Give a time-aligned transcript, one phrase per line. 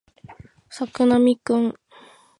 [0.71, 1.75] 作並くん